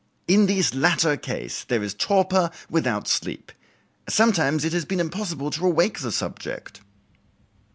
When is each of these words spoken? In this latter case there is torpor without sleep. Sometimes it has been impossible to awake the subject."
In 0.27 0.47
this 0.47 0.73
latter 0.73 1.15
case 1.15 1.63
there 1.63 1.83
is 1.83 1.93
torpor 1.93 2.49
without 2.71 3.07
sleep. 3.07 3.51
Sometimes 4.09 4.65
it 4.65 4.73
has 4.73 4.83
been 4.83 4.99
impossible 4.99 5.51
to 5.51 5.67
awake 5.67 5.99
the 5.99 6.11
subject." 6.11 6.81